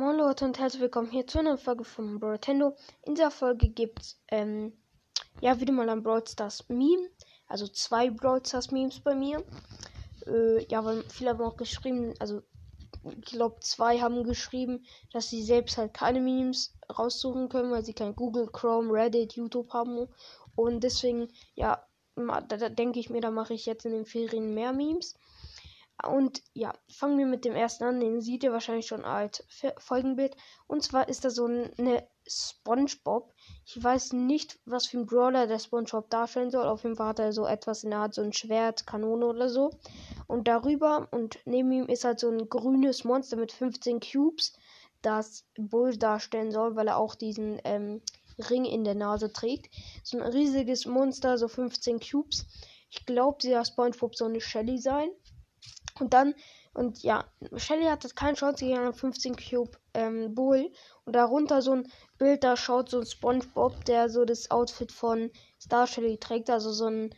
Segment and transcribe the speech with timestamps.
[0.00, 2.74] Moin Leute und herzlich willkommen hier zu einer Folge von Nintendo.
[3.02, 4.72] In dieser Folge gibt es ähm,
[5.42, 7.10] ja wieder mal ein Brawl Stars Meme.
[7.46, 9.44] Also zwei Brawl Stars Memes bei mir.
[10.26, 12.40] Äh, ja, weil viele haben auch geschrieben, also
[13.04, 17.92] ich glaube zwei haben geschrieben, dass sie selbst halt keine Memes raussuchen können, weil sie
[17.92, 20.08] kein Google, Chrome, Reddit, YouTube haben.
[20.56, 21.84] Und deswegen, ja,
[22.16, 25.14] da, da denke ich mir, da mache ich jetzt in den Ferien mehr Memes.
[26.06, 28.00] Und ja, fangen wir mit dem ersten an.
[28.00, 29.44] Den seht ihr wahrscheinlich schon als
[29.78, 30.36] Folgenbild.
[30.66, 33.34] Und zwar ist da so eine SpongeBob.
[33.66, 36.66] Ich weiß nicht, was für ein Brawler der SpongeBob darstellen soll.
[36.66, 39.48] Auf jeden Fall hat er so etwas in der Art, so ein Schwert, Kanone oder
[39.48, 39.70] so.
[40.26, 44.52] Und darüber und neben ihm ist halt so ein grünes Monster mit 15 Cubes,
[45.02, 48.00] das Bull darstellen soll, weil er auch diesen ähm,
[48.48, 49.74] Ring in der Nase trägt.
[50.02, 52.46] So ein riesiges Monster, so 15 Cubes.
[52.90, 55.10] Ich glaube, dieser SpongeBob soll eine Shelly sein.
[56.00, 56.34] Und dann,
[56.74, 57.24] und ja,
[57.56, 60.70] Shelly hat das keine Chance gegen einen 15 Cube ähm, Bull.
[61.04, 65.30] Und darunter so ein Bild, da schaut so ein Spongebob, der so das Outfit von
[65.60, 66.50] Star Shelly trägt.
[66.50, 67.14] Also so ein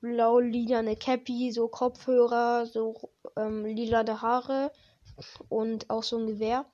[0.00, 4.72] blau-lilane Cappy, so Kopfhörer, so ähm, lilane Haare
[5.48, 6.66] und auch so ein Gewehr.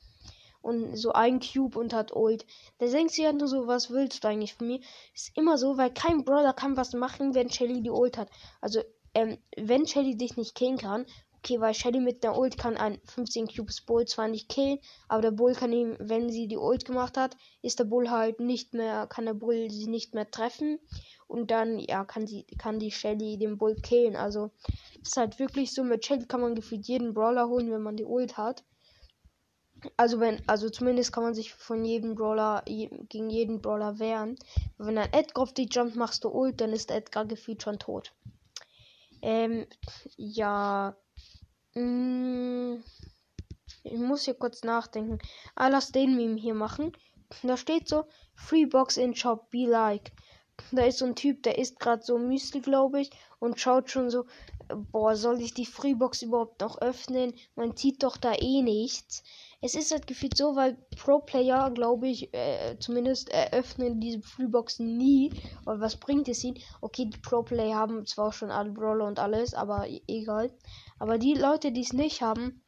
[0.60, 2.46] Und so ein Cube und hat Ult.
[2.78, 4.78] Der denkt sich halt nur so, was willst du eigentlich von mir?
[5.12, 8.30] Ist immer so, weil kein Brawler kann was machen, wenn Shelly die Ult hat.
[8.60, 8.80] Also,
[9.12, 11.04] ähm, wenn Shelly dich nicht killen kann,
[11.44, 15.22] Okay, weil Shelly mit der Ult kann ein 15 Cubes Bull zwar nicht killen, aber
[15.22, 18.74] der Bull kann ihm, wenn sie die Ult gemacht hat, ist der Bull halt nicht
[18.74, 20.78] mehr, kann der Bull sie nicht mehr treffen.
[21.26, 24.14] Und dann, ja, kann sie, kann die Shelly den Bull killen.
[24.14, 24.52] Also,
[25.02, 28.04] ist halt wirklich so, mit Shelly kann man gefühlt jeden Brawler holen, wenn man die
[28.04, 28.62] Ult hat.
[29.96, 34.38] Also wenn, also zumindest kann man sich von jedem Brawler je, gegen jeden Brawler wehren.
[34.78, 38.12] Wenn ein Edgar auf die Jump machst du Ult, dann ist Edgar gefühlt schon tot.
[39.22, 39.66] Ähm,
[40.16, 40.96] ja,
[41.74, 42.82] ich
[43.98, 45.18] muss hier kurz nachdenken.
[45.54, 46.92] Ah, lass den Meme hier machen.
[47.42, 50.12] Da steht so, Free Box in Shop, be like.
[50.70, 54.10] Da ist so ein Typ, der isst gerade so Müsli, glaube ich, und schaut schon
[54.10, 54.24] so,
[54.90, 57.34] boah, soll ich die Freebox überhaupt noch öffnen?
[57.54, 59.22] Man zieht doch da eh nichts.
[59.60, 65.32] Es ist halt gefühlt so, weil Pro-Player, glaube ich, äh, zumindest eröffnen diese Freeboxen nie.
[65.64, 66.58] Aber was bringt es ihnen?
[66.80, 70.50] Okay, die Pro-Player haben zwar schon alle Brawler und alles, aber e-, egal.
[70.98, 72.62] Aber die Leute, die es nicht haben,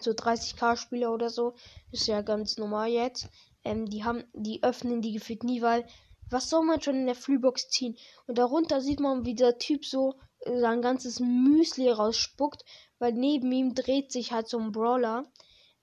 [0.00, 1.54] so 30k-Spieler oder so,
[1.90, 3.28] ist ja ganz normal jetzt.
[3.64, 5.84] Ähm, die haben, die öffnen die gefühlt nie, weil
[6.30, 7.96] was soll man schon in der Freebox ziehen?
[8.26, 12.64] Und darunter sieht man, wie der Typ so äh, sein ganzes Müsli rausspuckt,
[12.98, 15.24] weil neben ihm dreht sich halt so ein Brawler.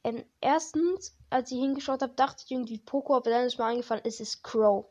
[0.03, 4.03] Ähm, erstens, als ich hingeschaut habe, dachte ich irgendwie Poco, aber dann ist mir eingefallen,
[4.05, 4.85] es ist Crow.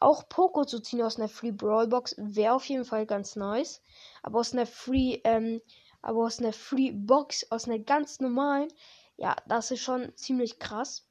[0.00, 3.82] Auch Poco zu ziehen aus einer Free Brawl Box wäre auf jeden Fall ganz nice.
[4.22, 5.60] Aber aus einer Free ähm,
[6.02, 8.68] aber aus einer Free Box, aus einer ganz normalen,
[9.16, 11.06] ja, das ist schon ziemlich krass.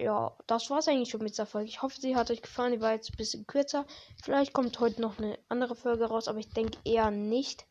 [0.00, 1.68] Ja, das war's eigentlich schon mit dieser Folge.
[1.68, 2.72] Ich hoffe, sie hat euch gefallen.
[2.72, 3.84] Die war jetzt ein bisschen kürzer.
[4.22, 7.66] Vielleicht kommt heute noch eine andere Folge raus, aber ich denke eher nicht.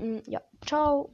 [0.00, 1.10] Mm, ja, ciao.